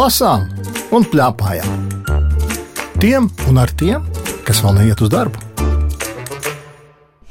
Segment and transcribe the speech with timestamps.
[0.00, 0.46] lasām
[0.96, 1.88] un plēpājām.
[3.02, 4.04] Tiem un ar tiem,
[4.46, 5.40] kas vēl neiet uz darbu.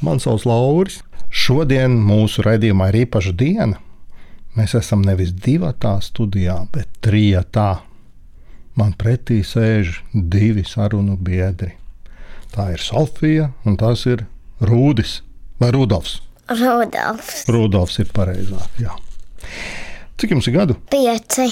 [0.06, 1.00] Mans sauc Lauris.
[1.30, 3.78] Šodien mūsu raidījumā ir īpaša diena.
[4.58, 7.84] Mēs esam nevis divi tā studijā, bet trīs tā.
[8.78, 11.76] Man pretī sēž divi sarunu biedri.
[12.54, 14.26] Tā ir Sofija un tas ir
[14.62, 15.20] Rūdis
[15.62, 16.20] vai Rudolfs.
[16.50, 17.46] Rudolfs.
[17.50, 18.82] Rudolfs ir pareizāk.
[18.82, 18.98] Jā.
[20.18, 20.78] Cik jums ir gadu?
[20.90, 21.50] Pieci.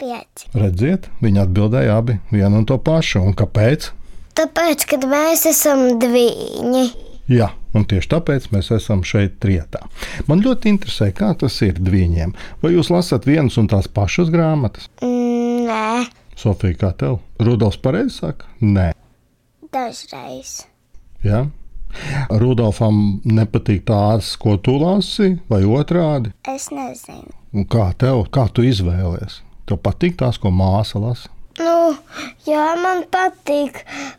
[0.00, 0.48] Pieci.
[0.56, 3.20] Redziet, viņi atbildēja abi vienu un to pašu.
[3.26, 3.90] Un kāpēc?
[4.38, 6.26] Tāpēc, kad mēs esam divi.
[7.30, 9.84] Jā, un tieši tāpēc mēs esam šeit trijotā.
[10.26, 12.32] Man ļoti interesē, kā tas ir diviem.
[12.62, 14.88] Vai jūs lasat vienas un tās pašas grāmatas?
[15.04, 16.08] Mm, Nē,
[16.40, 17.18] Sofija, kā tev?
[17.38, 18.48] Rudolfs pareizi saka?
[18.64, 18.90] Nē.
[19.70, 20.64] dažreiz.
[21.22, 21.44] Ja?
[22.30, 26.32] Rudolfam nepatīk tās, ko tu lasi, vai otrādi.
[26.48, 27.30] Es nezinu.
[27.52, 29.40] Un kā tev, kā tu izvēlējies?
[29.70, 31.28] Tev patīk tās, ko māsa lasa.
[31.60, 31.92] Nu,
[32.42, 33.76] jā, man patīk,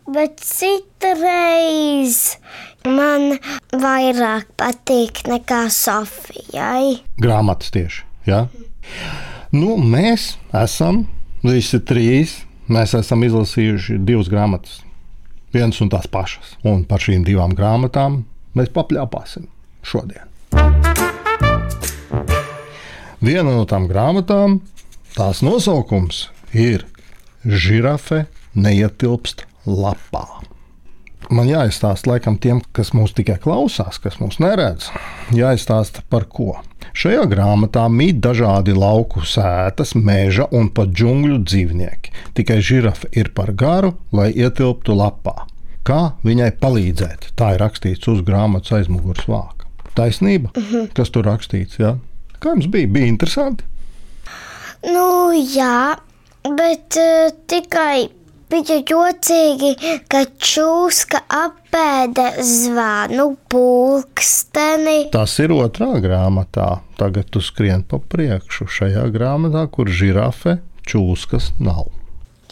[0.07, 2.37] bet citreiz
[2.87, 3.35] man
[3.75, 7.01] vairāk patīk nekā Sofijai.
[7.19, 8.07] Grāmatas tieši.
[8.29, 8.45] Ja?
[9.51, 11.03] Nu, mēs esam
[11.43, 12.39] visi trīs.
[12.71, 14.77] Mēs esam izlasījuši divas grāmatas,
[15.51, 16.55] vienas un tās pašas.
[16.63, 18.21] Un par šīm divām grāmatām
[18.55, 19.51] mēs papļāpāsim
[19.83, 20.31] šodien.
[23.19, 24.61] Viena no tām grāmatām,
[25.15, 26.85] tās nosaukums ir
[27.41, 30.25] Žirafe neietilpst lapā.
[31.31, 34.89] Man jāizstāsta laikam tiem, kas mūs tikai klausās, kas mūs neredz.
[35.31, 36.57] Jāizstāsta par ko.
[36.97, 42.11] Šajā grāmatā mīt dažādi lauku sētas, meža un pat džungļu dzīvnieki.
[42.35, 45.47] Tikai žirafe ir par garu, lai ietilptu lapā.
[45.87, 47.31] Kā viņai palīdzēt?
[47.39, 49.69] Tā ir rakstīts uz grāmatas aizmugures vāka.
[49.95, 50.51] Taisnība,
[50.97, 51.79] kas tur rakstīts.
[51.79, 51.95] Ja?
[52.43, 52.91] Kā jums bija?
[52.91, 53.70] Bija interesanti.
[54.87, 55.95] Nu, jā,
[56.57, 58.09] bet uh, tikai
[58.51, 59.75] bija jocīgi,
[60.11, 65.11] ka čūska apēda zvanu pulksteni.
[65.13, 66.81] Tas ir otrā grāmatā.
[66.99, 70.59] Tagad tu skrien pa priekšu šajā grāmatā, kur žirafe
[70.89, 71.87] čūskas nav.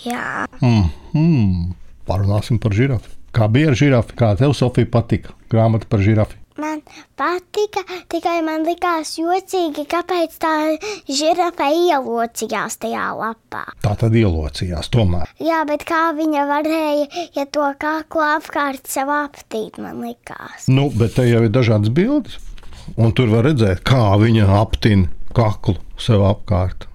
[0.06, 1.74] Jā, Mm -hmm.
[2.08, 3.10] Parunāsim par žirafi.
[3.32, 4.14] Kā bija ar žirafi?
[4.16, 6.36] Kā tev, Sofija, patika grāmata par žirafi?
[6.62, 6.82] Man
[7.20, 10.54] patika, tikai man likās jocīgi, kāpēc tā
[11.08, 13.64] žirafe ielocījās tajā lapā.
[13.84, 15.32] Tā tad ielocījās tomēr.
[15.44, 20.70] Jā, bet kā viņa varēja, ja to kaklu apkārt sev aptīt, man likās.
[20.72, 22.38] Nu, bet te jau ir dažādas bildes.
[22.98, 26.88] Un tur var redzēt, kā viņa aptina kaklu sev apkārt.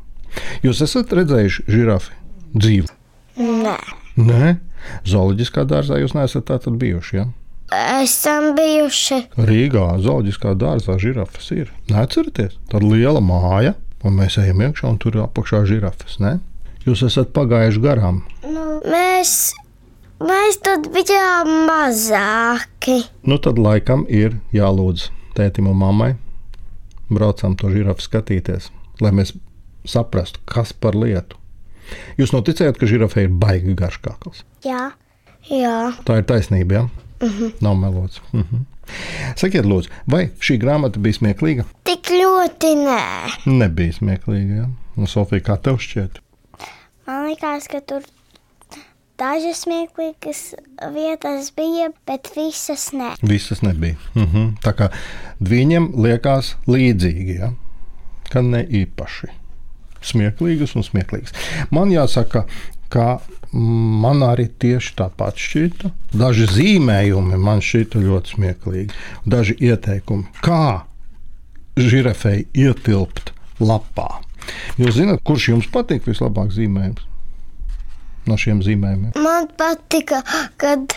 [0.65, 2.17] Jūs esat redzējuši žirafi
[2.59, 2.91] dzīvu?
[3.39, 3.77] Nē,
[4.15, 4.57] Nē,
[5.11, 7.17] zooloģiskā dārzā jūs neesat bijuši.
[7.17, 7.25] Ja?
[7.73, 9.21] Esam bijuši.
[9.39, 11.73] Rīgā zooloģiskā dārzā žirafas ir.
[11.91, 16.19] Neatcerieties, tāda liela māja, un mēs ejam iekšā, un tur ir apakšā žirafas.
[16.23, 16.39] Ne?
[16.85, 18.23] Jūs esat pagājuši garām.
[18.45, 19.55] Nu, mēs,
[20.21, 23.01] mēs tad bijām mazāki.
[23.25, 25.09] Nu, tad laikam ir jālūdz
[25.39, 26.13] tētim un mammai.
[27.13, 28.71] Braucam to žirafu skatīties,
[29.05, 29.35] lai mēs
[29.89, 31.39] saprastu, kas par lietu.
[32.17, 34.45] Jūs noticējat, ka žirafē ir baigi garš kakls.
[34.65, 34.95] Jā,
[35.51, 35.79] jā.
[36.09, 37.04] Tā ir taisnība, jā?
[37.25, 37.53] Uh -huh.
[37.61, 38.21] Nav melots.
[38.33, 38.65] Uh -huh.
[39.37, 41.65] Sakiet, lūdzu, vai šī grāmata bija smieklīga?
[41.85, 43.01] Tik ļoti nē.
[43.47, 44.57] Nebija smieklīga.
[44.57, 44.69] Ja?
[44.97, 46.21] Un Sofija, kā tev šķiet?
[47.07, 48.03] Man liekas, ka tur
[49.19, 50.55] dažas smieklīgas
[50.95, 53.15] vietas bija, bet visas nē.
[53.23, 53.97] Visas nebija.
[54.15, 54.53] Uh -huh.
[54.65, 54.91] Tā kā
[55.41, 57.53] viņiem liekas līdzīgi, ja?
[58.31, 59.31] ka ne īpaši
[60.05, 61.35] smieklīgas un smieklīgas.
[61.71, 62.45] Man jāsaka,
[62.95, 63.07] ka
[63.55, 65.91] man arī tieši tāpat šķita.
[66.15, 69.01] Daži zīmējumi man šķita ļoti smieklīgi.
[69.31, 70.85] Daži ieteikumi, kā
[71.79, 73.33] žirafei ietilpt
[73.63, 74.21] lapā.
[74.79, 77.11] Jūs zināt, kurš jums patīk vislabāk zīmējums?
[78.29, 79.13] No šiem zīmējumiem.
[79.21, 80.23] Man patika,
[80.61, 80.95] kad,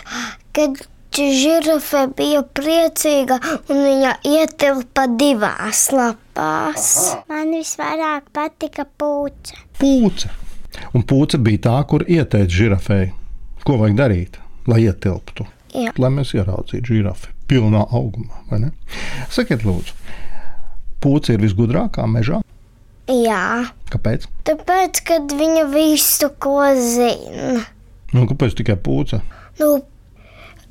[0.56, 0.78] kad
[1.18, 6.90] žirafe bija priecīga un viņa ietilpa divās lapās.
[7.28, 9.58] Man visvairāk patika pūce.
[9.80, 10.30] Pūce.
[10.94, 13.10] Un pūce bija tā, kur ieteica žirafei,
[13.64, 14.38] ko vajag darīt,
[14.68, 15.46] lai ietilptu.
[15.76, 15.92] Jā.
[16.00, 18.42] Lai mēs ieraudzītu žirafi pilnā augumā.
[18.50, 18.70] vai ne?
[19.32, 19.94] Sakiet, lūdzu,
[21.04, 22.42] pūce ir visgudrākā mežā.
[23.08, 24.26] Jā, Kāpēc?
[24.44, 27.62] tāpēc, kad viņa visu ko zina.
[28.12, 29.20] Nu, kāpēc tikai pūce?
[29.60, 29.70] Nu,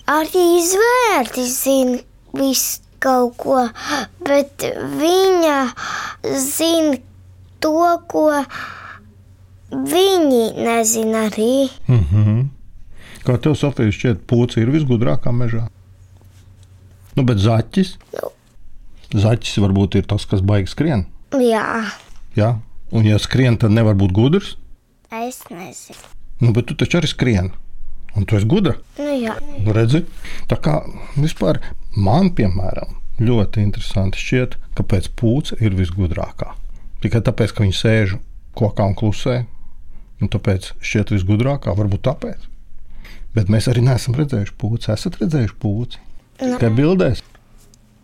[0.09, 1.97] arī zvērti zina
[2.37, 3.63] visu kaut ko,
[4.25, 4.65] bet
[5.01, 5.57] viņa
[6.41, 6.97] zina
[7.61, 7.73] to,
[8.09, 8.29] ko
[9.71, 11.69] viņi nezina arī.
[11.87, 12.47] Mm -hmm.
[13.25, 15.67] Kā tev, Sofija, šķiet, pūce ir visgudrākā mežā?
[17.15, 17.97] Nu, bet zaķis?
[19.13, 21.05] Zaķis varbūt ir tas, kas baigs skrien.
[21.31, 21.83] Jā,
[22.37, 22.59] Jā?
[22.93, 24.53] Un, ja skrien, tad nevar būt gudrs.
[25.09, 25.97] Es nezinu.
[26.43, 27.49] Nu, bet tu taču arī skrieni.
[28.17, 28.75] Un tu esi gudra.
[28.99, 29.33] Nu, jā.
[29.73, 30.03] Redzi?
[30.49, 30.79] Tā kā
[31.17, 31.59] vispār
[31.97, 36.53] man, piemēram, ļoti interesanti šķiet, kāpēc pūce ir visgudrākā.
[37.01, 38.15] Tikai tāpēc, ka viņi sēž
[38.57, 39.39] kokā un klusē.
[40.21, 42.47] Un tāpēc šķiet visgudrākā, varbūt tāpēc.
[43.37, 44.91] Bet mēs arī neesam redzējuši pūci.
[44.93, 46.03] Esat redzējuši pūci?
[46.41, 47.23] Tikai bildēs.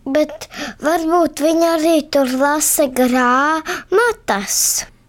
[0.04, 0.48] Bet
[0.84, 4.58] varbūt viņi arī tur lasa grāmatas.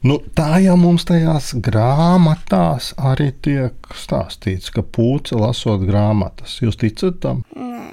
[0.06, 6.60] Nu, tā jau mums tajās grāmatās arī tiek stāstīts, ka pūce lasot grāmatas.
[6.62, 7.42] Jūs ticat tam?
[7.58, 7.90] Nē.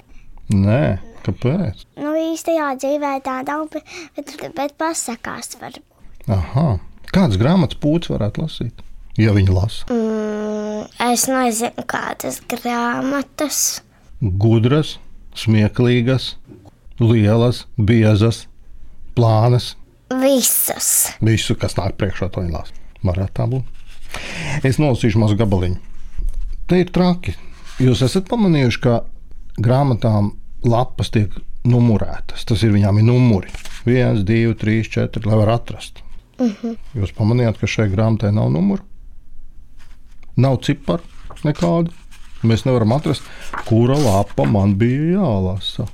[0.53, 0.85] Nē,
[1.25, 1.87] kāpēc?
[1.97, 3.89] Nu, īstajā dzīvē tā nav, bet,
[4.19, 5.81] bet, bet pasakās var.
[6.33, 6.67] Aha.
[7.13, 8.85] Kādas grāmatas pūce varētu lasīt?
[9.21, 13.81] Ja viņi lasa Mm, es nezinu, kādas grāmatas.
[14.23, 14.99] gudras,
[15.37, 16.35] smieklīgas,
[17.01, 18.47] lielas, biezas,
[19.17, 19.75] plānas,
[20.11, 21.13] Visas.
[21.21, 22.73] visu, kas nāk priekšā, to viņi lasa.
[23.05, 23.65] Varētu tā būt.
[24.65, 25.79] Es nolasīšu mazu gabaliņu.
[26.69, 27.35] Te ir traki.
[27.81, 29.01] Jūs esat pamanījuši, ka
[29.59, 30.33] grāmatām
[30.65, 31.33] lapas tiek
[31.65, 32.45] numurētas.
[32.45, 33.49] Tas ir viņām ir numuri.
[33.87, 36.03] 1, 2, 3, 4, lai varētu atrast.
[36.39, 36.77] Uh -huh.
[36.95, 38.83] Jūs pamanījāt, ka šai grāmatai nav numuru?
[40.37, 41.05] Nav ciparu
[41.47, 41.93] nekādu.
[42.43, 43.27] Mēs nevaram atrast,
[43.69, 45.87] kura lapa man bija jālasa.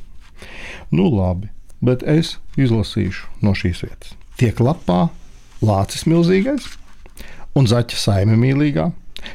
[0.88, 1.50] Nu, labi,
[1.85, 4.14] bet es izlasīšu no šīs vietas.
[4.40, 5.08] Tiek lapā
[5.61, 6.70] lācis milzīgais
[7.58, 8.88] un zaķa saime mīlīgā.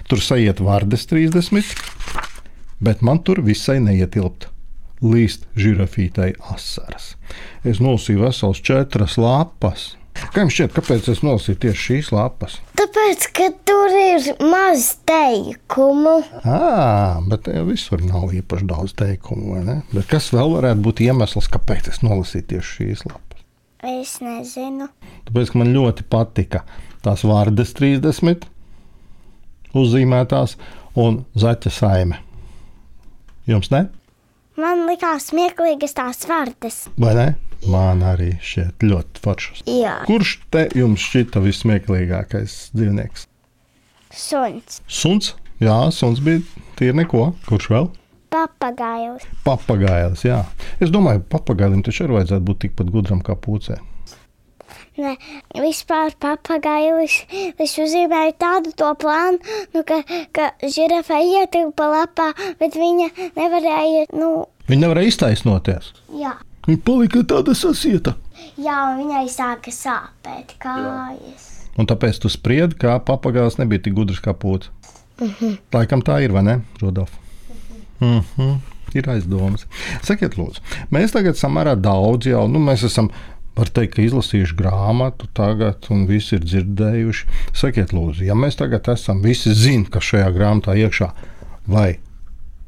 [0.07, 1.73] Tur sajiet vārdes 30,
[2.83, 4.47] bet man tur visai neietilpt.
[5.03, 7.17] Līst žirafītai asaras.
[7.67, 9.93] Es nolasīju vesels četras lapas.
[10.13, 12.59] Kā jums šķiet, kāpēc es nolasīju tieši šīs lapas?
[12.77, 16.15] Tāpēc, ka tur ir maz teikumu.
[16.45, 19.59] À, bet jau visur nav īpaši daudz teikumu,
[20.09, 23.45] kas vēl varētu būt iemesls, kāpēc es nolasīju tieši šīs lapas?
[23.83, 24.87] Es nezinu.
[25.27, 26.63] Tāpēc man ļoti patika
[27.03, 28.45] tās vārdas 30,
[29.75, 30.55] uzzīmētās
[31.03, 32.21] un zaķa saime.
[33.49, 33.87] Jums ne?
[34.55, 36.85] Man likās smieklīgas tās vārdas.
[37.01, 37.27] Vai ne?
[37.71, 39.61] Man arī šķiet ļoti foršas.
[39.69, 43.27] Jā, Kurš te jums šķita vismieklīgākais dzīvnieks?
[44.13, 45.31] suns, Suns?
[45.63, 46.41] Jā, suns bija
[46.77, 47.31] tīri neko.
[47.47, 47.91] Kurš vēl?
[48.33, 49.25] papagailis.
[49.45, 50.39] Papagailis, jā.
[50.81, 53.75] Es domāju, papagailim taču arī vajadzētu būt tikpat gudram kā pūcē.
[54.97, 55.11] Ne,
[55.61, 57.19] vispār papagailis.
[57.61, 59.37] Es uzzīmēju tādu to plānu,
[59.75, 59.99] nu, ka,
[60.33, 64.31] ka žirafa ietilpa lapā, bet viņa nevarēja, nu,
[64.69, 65.93] Viņa nevarēja iztaisnoties.
[66.17, 66.33] jā.
[66.63, 68.15] Viņa palika tāda sasieta.
[68.55, 71.49] Jā, viņai sāka sāpēt kājas.
[71.79, 74.69] Un tāpēc tu spriedi, ka papagailis nebija tik gudrs kā pūce.
[75.19, 75.57] Uh -huh.
[75.73, 77.11] Laikam tā ir, vai ne, Rudolf?
[77.99, 78.57] Uh -huh.
[78.93, 79.65] Ir aizdomas.
[80.01, 80.59] Sakiet, lūdzu,
[80.91, 83.09] mēs tagad samērā daudz jau, nu, mēs esam,
[83.55, 87.25] var teikt, ka izlasījuši grāmatu tagad, un visi ir dzirdējuši.
[87.53, 91.11] Sakiet, lūdzu, ja mēs tagad esam, visi zin, kas šajā grāmatā iekšā,
[91.67, 91.99] vai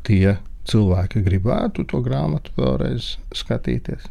[0.04, 0.38] tie
[0.70, 4.10] cilvēki gribētu to grāmatu vēlreiz skatīties?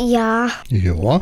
[0.00, 1.20] Jā, Jo?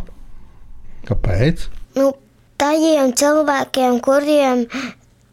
[1.09, 1.67] Kāpēc?
[1.97, 2.12] nu,
[2.61, 4.67] tajiem cilvēkiem, kuriem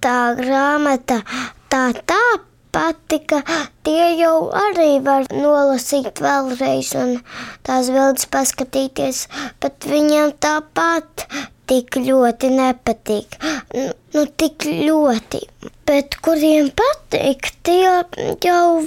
[0.04, 1.22] tā grāmata
[1.70, 2.22] tā tā
[2.72, 3.42] patika,
[3.84, 7.14] tie jau arī var nolasīt vēlreiz un
[7.68, 9.26] tās bildes paskatīties,
[9.64, 11.28] bet viņiem tāpat
[11.68, 13.38] tik ļoti nepatīk.
[13.76, 15.42] Nu, nu tik ļoti.
[15.88, 17.82] Bet kuriem patīk, tie
[18.46, 18.86] jau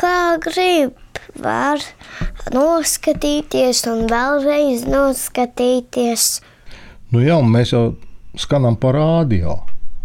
[0.00, 0.94] kā grib.
[1.36, 1.82] Var
[2.54, 6.26] noskatīties un vēlreiz noskatīties.
[7.12, 7.84] Nu jā, mēs jau
[8.38, 9.58] skanām pa rādio.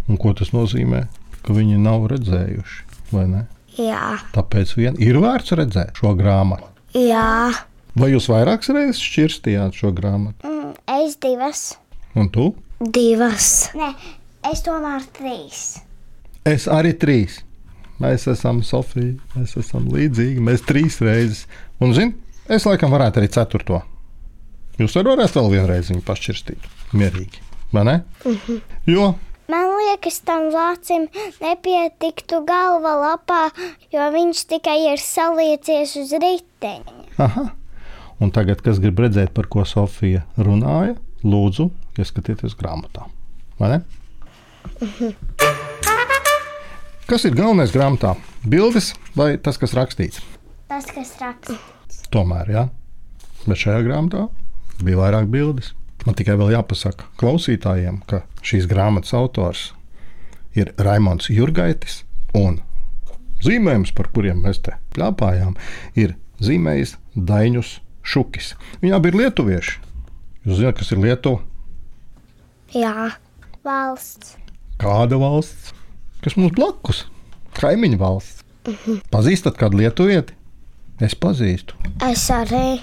[0.10, 1.06] Un ko tas nozīmē?
[1.42, 2.82] Ka viņi nav redzējuši,
[3.16, 3.44] vai ne?
[3.80, 6.68] Jā, Tāpēc vien ir vērts redzēt šo grāmatu.
[6.98, 7.52] jā.
[7.92, 10.48] Vai jūs vairākas reizes šķirstījāt šo grāmatu?
[10.48, 10.70] Mm,
[11.04, 11.64] es divas.
[12.16, 12.46] Un tu?
[12.80, 13.48] Divas.
[13.76, 13.90] Nē,
[14.48, 15.64] es tomēr trīs.
[16.48, 17.42] Es arī trīs.
[18.02, 20.42] Mēs esam Sofija, mēs esam līdzīgi.
[20.44, 21.46] Mēs trīs reizes.
[21.82, 22.16] Un, zini,
[22.50, 23.82] es laikam varētu arī ceturto.
[24.82, 26.70] Jūs varētu vēl vienreiz viņu pašķirstīt.
[26.98, 27.44] Mierīgi.
[27.72, 28.02] Vai ne?
[28.26, 28.62] Uh -huh.
[28.90, 29.14] Jo
[29.52, 31.10] Man liekas, tam lācim
[31.42, 33.50] nepietiktu galva lapā,
[33.92, 37.08] jo viņš tikai ir saliecies uz riteņa.
[37.26, 37.50] Aha.
[38.24, 41.68] Un tagad, kas grib redzēt, par ko Sofija runāja, lūdzu,
[42.00, 43.10] ieskatieties grāmatā.
[43.60, 43.82] Vai ne?
[47.12, 48.14] Kas ir galvenais grāmatā?
[48.48, 50.22] Bildes vai tas, kas rakstīts?
[50.72, 51.58] Tas, kas raksta.
[52.08, 52.62] Tomēr, jā.
[53.44, 54.22] Bet šajā grāmatā
[54.80, 55.74] bija vairāk bildes.
[56.06, 59.66] Man tikai vēl jāpasaka klausītājiem, ka šīs grāmatas autors
[60.56, 62.62] ir Raimons Jurgaitis un
[63.44, 65.60] zīmējums, par kuriem mēs te plāpājām,
[66.00, 67.74] ir zīmējis Daņus
[68.08, 68.54] Šukis.
[68.80, 69.76] Viņi abi ir lietuvieši.
[70.48, 71.44] Jūs zināt, kas ir Lietuva?
[72.72, 73.12] Jā,
[73.68, 74.38] valsts.
[74.80, 75.76] Kāda valsts?
[76.22, 77.04] Kas mums blakus?
[77.58, 78.46] Kaimiņu valsts.
[79.12, 80.36] Pazīstat kādu lietuvieti?
[81.02, 81.78] Es pazīstu.
[82.06, 82.80] Es arī.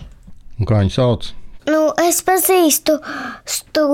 [0.58, 1.30] Un kā viņu sauc?
[1.70, 2.96] Nu, es pazīstu
[3.46, 3.86] stu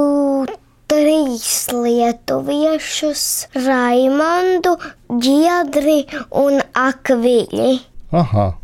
[0.88, 3.24] trīs lietuviešus-
[3.68, 4.76] Raimondu,
[5.20, 7.72] Giedri un Akviļi.
[8.14, 8.54] Aha,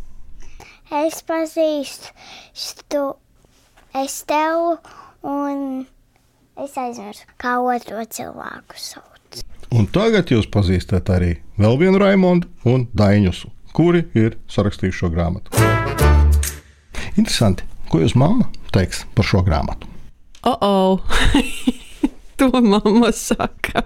[0.90, 2.10] Es pazīstu
[2.50, 3.00] stu
[3.94, 4.72] Estelu
[5.22, 5.60] un
[6.58, 9.19] es aizmirsu, kā otro cilvēku sauc.
[9.74, 15.54] Un tagad jūs pazīstat arī vēl vienu Raimondu un Daņusu, kuri ir sarakstījuši šo grāmatu.
[17.16, 19.88] Interesanti, ko jūs mamma teiks par šo grāmatu?
[20.46, 21.00] Oh, oh.
[22.40, 23.84] to mamma saka.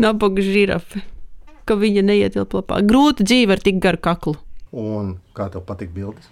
[0.00, 1.02] Nabaga žirafe.
[1.64, 2.80] Ka viņa neietilpa lapā.
[2.84, 4.36] Grūta dzīve ar tik garu kaklu.
[4.74, 6.26] Un kā tev patīk bildes?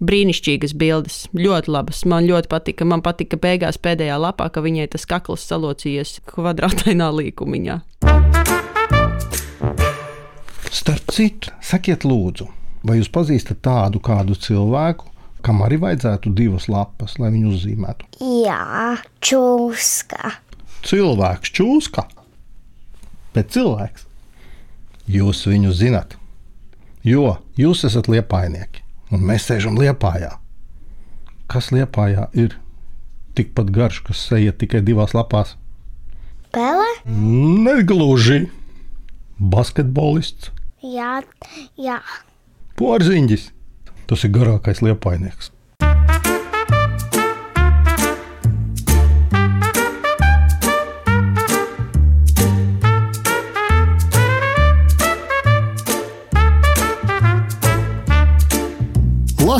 [0.00, 2.04] Brīnišķīgas bildes, ļoti labas.
[2.08, 2.86] Man ļoti patika.
[2.88, 7.76] Man patika beigās pēdējā lapā, ka viņai tas kakls salocījies kvadrātainā līkumiņā.
[10.70, 12.46] Starp citu, sakiet, lūdzu,
[12.86, 15.10] vai jūs pazīstat tādu kādu cilvēku,
[15.44, 18.08] kam arī vajadzētu divas lapas, lai viņu uzzīmētu?
[18.46, 20.32] Jā, čūska.
[20.88, 22.06] Cilvēks čūska,
[23.36, 24.06] bet cilvēks.
[25.10, 26.14] Jūs viņu zinat,
[27.04, 30.32] jo jūs esat liepainieki, un mēs sēžam liepājā.
[31.50, 32.56] Kas liepājā ir
[33.38, 35.56] tikpat garš, kas seja tikai divās lapās?
[36.54, 36.86] Pele?
[37.06, 38.44] Negluži.
[39.40, 40.50] Basketbolists,
[40.84, 41.22] Jā,
[41.80, 41.96] jā.
[42.76, 43.46] porziņģis.
[44.10, 45.48] Tas ir garākais liepainieks.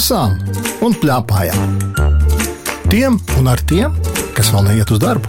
[0.01, 0.39] Lasām
[0.81, 1.73] un plēpājām.
[2.89, 3.93] Tiem un ar tiem,
[4.33, 5.29] kas vēl neiet uz darbu.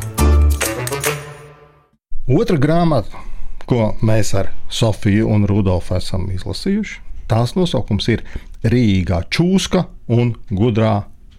[2.31, 3.19] Otra grāmata,
[3.67, 8.23] ko mēs ar Sofiju un Rudolfu esam izlasījuši, tās nosaukums ir
[8.63, 9.81] Rīgā čūska
[10.15, 10.93] un gudrā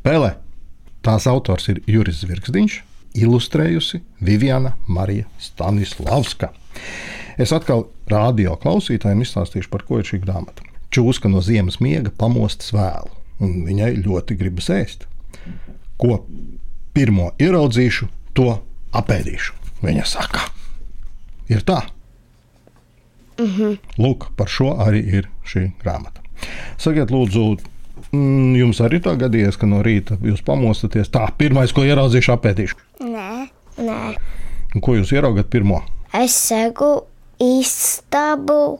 [0.04, 0.34] pele.
[1.00, 2.76] Tās autors ir Juris Zvirgzdiņš,
[3.16, 6.52] ilustrējusi Viviana Marija Stanislavska.
[7.40, 10.68] Es atkal radio klausītājiem izstāstīšu, par ko ir šī grāmata.
[10.92, 15.06] Čūska no ziemas miega pamostas vēlu, un viņai ļoti gribas ēst.
[16.00, 16.22] Ko
[16.94, 18.54] pirmo ieraudzīšu, to
[18.96, 19.58] apēdīšu.
[19.82, 20.46] Viņa saka,
[21.50, 21.80] ir tā.
[23.98, 26.22] Lūk, par šo arī ir šī grāmata.
[26.80, 27.46] Sakiet, lūdzu,
[28.12, 32.78] mm, jums arī tā gadījies, ka no rīta jūs pamostaties tā, pirmais, ko ieraudzīšu, apēdīšu.
[33.08, 33.32] Nē,
[33.82, 33.98] nē.
[34.72, 35.82] Un ko jūs ieraugat pirmo?
[36.14, 36.94] Es segu
[37.42, 38.78] istabu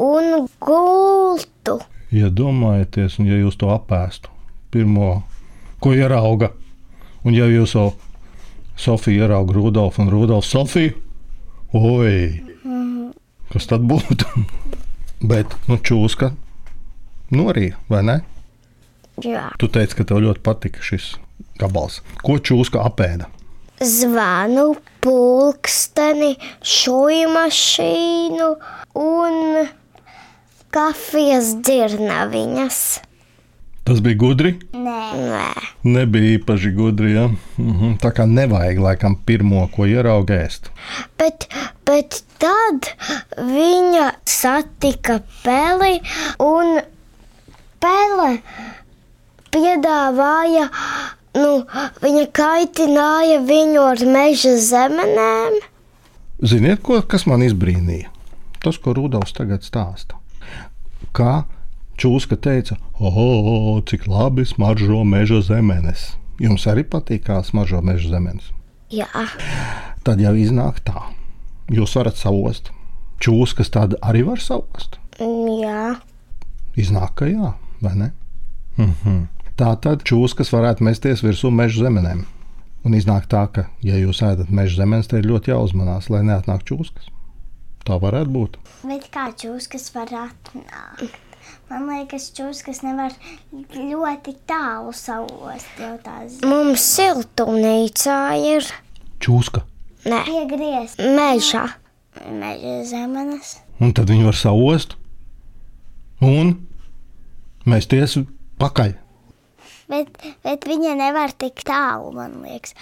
[0.00, 1.78] un gultu.
[2.10, 4.32] Iedomājieties, un ja jūs to apēstu,
[4.74, 5.22] pirmo,
[5.82, 6.50] ko ierauga,
[7.24, 7.90] un ja jūs jau
[8.80, 10.94] Sofiju ierauga Rudolfu un Rudolfu Sofiju,
[11.76, 12.40] oi,
[13.52, 14.46] kas tad būtu?
[15.30, 16.32] Bet, nu, čūska
[17.30, 18.20] norija, vai ne?
[19.20, 19.50] Jā.
[19.60, 21.12] Tu teici, ka tev ļoti patika šis
[21.60, 22.00] gabals.
[22.24, 23.28] Ko čūska apēda?
[23.84, 24.74] Zvanu,
[25.04, 28.48] pulksteni, šūnu mašīnu
[29.00, 29.36] un
[30.74, 32.80] kafijas dzirnaviņas.
[33.90, 34.52] Tas bija gudri.
[34.76, 35.46] Nē, Nē.
[35.82, 37.14] Nebija īpaši gudri.
[37.16, 37.24] Ja?
[37.58, 37.96] Mhm.
[38.02, 40.68] Tā kā nevajag laikam pirmo, ko ieraugēst.
[41.18, 41.48] Bet,
[41.88, 42.92] bet tad
[43.34, 45.98] viņa satika peli
[46.44, 46.78] un
[47.82, 48.30] pele
[49.50, 50.68] piedāvāja.
[51.34, 51.50] Nu,
[52.02, 55.60] viņa kaitināja viņu ar meža zemenēm.
[56.42, 58.10] Ziniet, ko, kas man izbrīnīja?
[58.60, 60.19] Tas, ko Rudolfs tagad stāsta.
[61.16, 61.44] Kā
[62.00, 66.14] čūska teica, o, cik labi smaržo meža zemenes.
[66.40, 68.52] Jums arī patīk, kā smaržo meža zemenes.
[68.90, 69.06] Jā,
[70.02, 71.02] Tad jau iznāk tā.
[71.70, 72.70] Jūs varat savost.
[73.20, 74.96] Čūskas tad arī var savost.
[75.20, 76.00] jā.
[76.80, 77.52] Iznāk, ka jā,
[77.82, 78.10] vai ne?
[78.78, 79.26] Mhm.
[79.60, 82.24] Tā tad čūskas varētu mesties virsū meža zemenēm.
[82.88, 86.64] Un iznāk tā, ka, ja jūs ēdat meža zemenes, tad ir ļoti jāuzmanās, lai neatnāk
[86.64, 87.10] čūskas.
[87.86, 88.56] Tā varētu būt.
[88.84, 91.18] Bet kā čūskas var atnākt?
[91.70, 93.14] Man liekas, čūskas nevar
[93.74, 95.66] ļoti tālu savos.
[96.42, 98.66] Mums siltumnīcā ir
[99.22, 99.62] Čūska.
[100.10, 100.18] ne.
[100.26, 101.68] piegriezt meža.
[102.26, 103.58] Meža zemenes.
[103.80, 104.96] Un tad viņi var savost
[106.20, 106.56] un
[107.64, 108.18] mesties
[108.60, 108.96] pakaļ.
[109.90, 112.76] Bet, bet viņa nevar tik tālu, man liekas.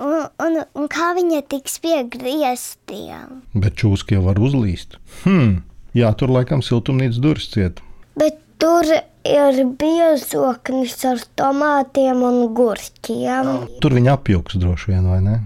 [0.00, 3.42] Un, un, un kā viņa tiks pie griestiem?
[3.52, 4.96] Bet čūska jau var uzlīst.
[5.26, 5.58] Hmm.
[5.94, 7.82] Jā, tur laikam siltumnīcas durvis ciet.
[8.18, 13.52] Bet tur ir biezoknis ar tomātiem un gurķiem.
[13.84, 15.36] Tur viņi apjūgs droši vien, vai ne?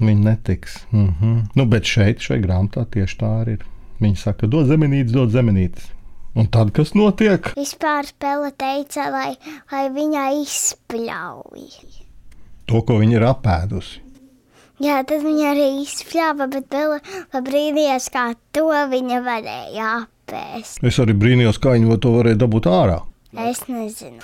[0.00, 0.80] Viņa netiks.
[0.90, 1.42] Mm -hmm.
[1.54, 3.66] nu, bet šeit, šai grāmatā, tieši tā arī ir.
[4.02, 5.93] Viņa saka, dod zemenītes, dod zemenītes.
[6.34, 7.52] Un tad, kas notiek?
[7.54, 9.36] Vispār spēle teica, lai,
[9.70, 11.66] lai viņa izspļauj.
[12.66, 14.00] To, ko viņa ir apēdusi.
[14.82, 16.96] Jā, tad viņa arī izspļāva, bet vēl
[17.46, 20.80] brīnījās, kā to viņa varēja apēst.
[20.82, 22.98] Es arī brīnījos, kā viņi to varēja dabūt ārā.
[23.44, 24.18] Es nezinu.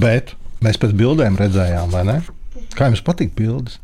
[0.00, 0.32] Bet
[0.64, 2.18] mēs pēc bildēm redzējām, vai ne?
[2.72, 3.76] Kā jums patīk bildes?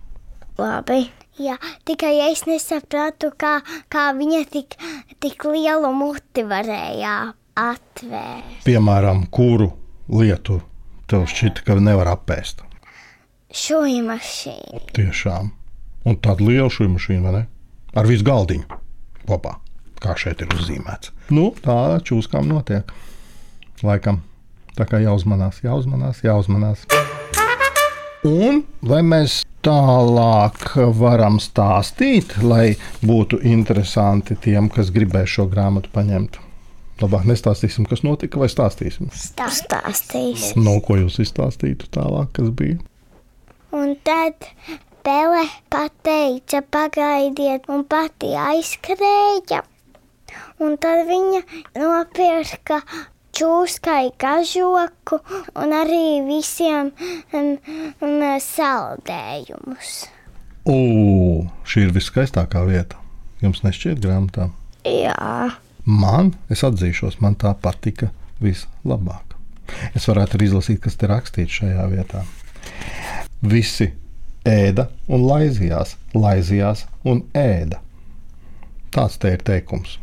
[0.56, 1.10] Labi.
[1.38, 1.54] Jā,
[1.86, 3.60] tikai es nesapratu, kā,
[3.92, 4.74] kā viņa tik,
[5.22, 7.12] tik lielu muti varēja
[7.58, 8.62] atvērt.
[8.66, 9.72] Piemēram, kuru
[10.12, 10.60] lietu
[11.10, 12.62] tev šķita, ka nevar apēst?
[13.54, 14.82] Šūnu mašīnu.
[14.96, 15.50] Tiešām.
[16.08, 17.44] Un tāda liela šūnu mašīna, vai ne?
[17.98, 18.78] Ar visu galdiņu
[19.28, 19.56] kopā,
[20.02, 21.12] kā šeit ir uzzīmēts.
[21.34, 22.92] Nu, tā čūskām notiek.
[23.84, 24.22] Laikam.
[24.78, 26.84] Tā kā jāuzmanās, jāuzmanās, jāuzmanās.
[28.28, 36.38] Un vai mēs tālāk varam stāstīt, lai būtu interesanti tiem, kas gribēs šo grāmatu paņemt?
[36.98, 39.12] Labāk nestāstīsim, kas notika, vai stāstīsim.
[39.14, 40.50] Stāstīs.
[40.58, 42.80] No ko jūs izstāstītu tālāk, kas bija?
[43.76, 44.48] Un tad
[45.08, 49.62] Pele pateica, pagaidiet, un pati aizskrēja.
[50.60, 51.40] Un tad viņa
[51.78, 52.82] nopirka
[53.38, 55.20] čūskai kažoku
[55.62, 56.90] un arī visiem
[57.32, 57.54] um,
[58.04, 59.94] um, saldējumus.
[60.68, 60.76] O,
[61.64, 63.00] šī ir viskaistākā vieta.
[63.40, 64.50] Jums nešķiet grāmatā?
[64.84, 65.54] Jā,
[65.88, 68.10] Man, es atzīšos, man tā patika
[68.44, 69.36] vislabāk.
[69.96, 72.24] Es varētu arī izlasīt, kas te rakstīts šajā vietā.
[73.40, 73.88] Visi
[74.48, 77.80] ēda un laizījās, laizījās un ēda.
[78.92, 79.96] Tāds te ir teikums.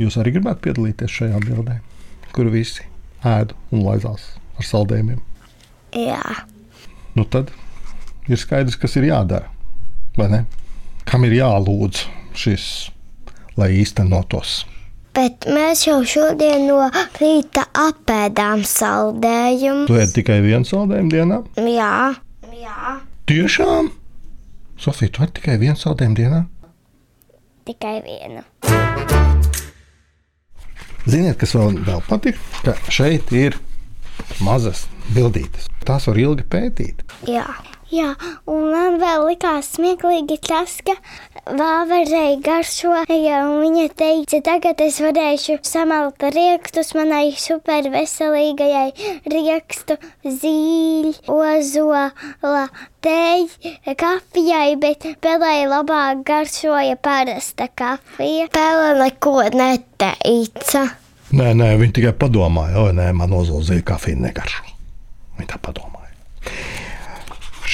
[0.00, 1.78] Jūs arī gribētu piedalīties šajā bildē,
[2.34, 2.84] kur visi
[3.24, 4.24] ēda un laizās
[4.58, 5.20] ar saldējumiem.
[5.94, 6.24] jā.
[7.14, 7.52] Nu tad
[8.26, 9.46] ir skaidrs, kas ir jādara.
[11.04, 12.00] Kam ir jālūdz
[12.34, 12.64] šis,
[13.60, 14.62] lai īstenotos?
[15.14, 16.88] Bet mēs jau šodien no
[17.20, 19.86] rīta apēdām saldējumu.
[19.86, 21.38] Tu ēd tikai vienu saldējumu dienā?
[21.70, 21.92] Jā,
[22.58, 22.96] jā.
[23.30, 23.92] Tiešām?
[24.80, 26.42] Sofija, tu ēd tikai vienu saldējumu dienā?
[27.64, 28.42] tikai vienu.
[31.04, 32.38] Ziniet, kas vēl, vēl patīk?
[32.64, 33.56] Ka šeit ir
[34.44, 34.86] mazas
[35.16, 35.68] bildītes.
[35.84, 37.04] Tās var ilgi pētīt.
[37.28, 37.44] Jā.
[37.94, 38.14] Jā,
[38.50, 40.96] un man vēl likās smieklīgi tas, ka
[41.46, 51.12] vāverei garšoja, un viņa teica, tagad es varēšu samalt riekstus manai super veselīgajai riekstu zīļ,
[51.30, 52.64] ozola,
[53.04, 53.46] tei,
[54.02, 58.48] kafijai, bet pelē labāk garšoja parasta kafija.
[58.56, 60.88] Pele neko neteica.
[61.30, 64.66] Nē, nē, viņi tikai padomāja, oi, nē, man ozolzīja kafija negaršo.
[65.38, 66.10] Viņi tā padomāja.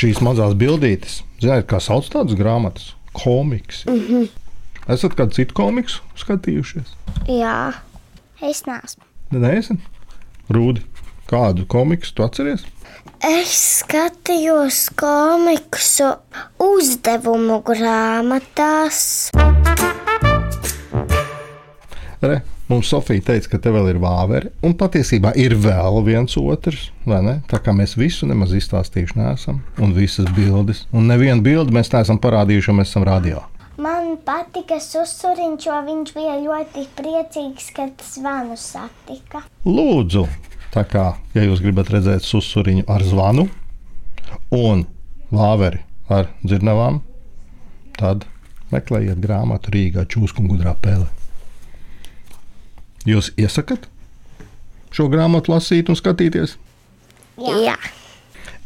[0.01, 2.95] Šīs mazās bildītes, zināt, kā sauc tādas grāmatas?
[3.13, 3.83] Komiks.
[3.85, 4.29] Mm -hmm.
[4.95, 6.95] Esat kādu citu komiksu skatījušies?
[7.29, 7.75] Jā,
[8.41, 9.05] es neesmu.
[9.31, 9.77] Nē, esat.
[10.49, 10.81] Rūdi,
[11.29, 12.65] kādu komiksu tu atceries?
[13.21, 16.09] Es skatījos komiksu
[16.57, 19.29] uzdevumu grāmatās.
[22.23, 26.89] Re, mums Sofija teica, ka te vēl ir vāveri, un patiesībā ir vēl viens otrs,
[27.09, 27.37] vai ne?
[27.51, 32.21] Tā kā mēs visu nemaz izstāstījuši neesam, un visas bildes, un nevienu bildi mēs neesam
[32.23, 33.43] parādījuši, jo mēs esam radio.
[33.81, 39.45] Man patika susuriņš, jo viņš bija ļoti priecīgs, kad zvanu satika.
[39.65, 40.27] Lūdzu,
[40.75, 43.49] tā kā, ja jūs gribat redzēt susuriņu ar zvanu
[44.55, 44.85] un
[45.33, 45.81] vāveri
[46.13, 47.01] ar dzirnavām,
[47.97, 48.29] tad
[48.75, 51.09] meklējiet grāmatu Rīgā Čūsku un Gudrā Pēle.
[53.09, 53.87] Jūs iesakat
[54.93, 56.57] šo grāmatu lasīt un skatīties?
[57.41, 57.77] Jā, Jā.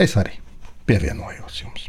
[0.03, 0.41] Es arī
[0.89, 1.87] pievienojos jums.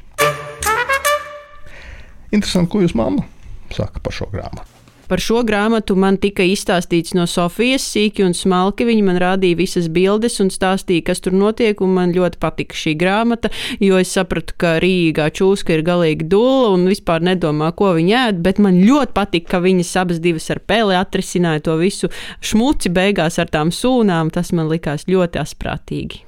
[2.36, 3.26] Interesanti, ko jūs mamma
[3.74, 4.75] saka par šo grāmatu.
[5.08, 8.88] Par šo grāmatu man tika izstāstīts no Sofijas, sīki un smalki.
[8.88, 11.78] Viņa man rādīja visas bildes un stāstīja, kas tur notiek.
[11.86, 13.52] Man ļoti patika šī grāmata,
[13.84, 18.42] jo es sapratu, ka Rīgā čūska ir galīgi dula un vispār nedomā, ko viņa ēd.
[18.46, 22.10] Bet man ļoti patika, ka viņas abas divas ar peli atrisināja to visu
[22.42, 24.34] šmuci beigās ar tām sūnām.
[24.34, 26.24] Tas man likās ļoti asprātīgi.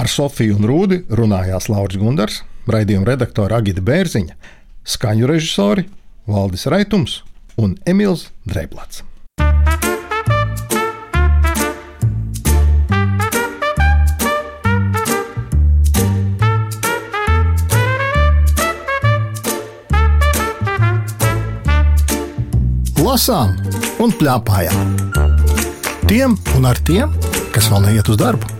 [0.00, 4.36] Ar Sofiju un Rūdi runājās Lauris Gundars, raidījuma redaktore Agita Bērziņa,
[4.84, 5.86] skaņu režisori
[6.30, 7.20] Valdis Raitums
[7.60, 9.04] un Emīls Dreiblats.
[23.00, 23.56] Lasām
[23.98, 24.92] un plēpājām.
[26.06, 27.10] Tiem un ar tiem,
[27.50, 28.59] kas vēl neiet uz darbu.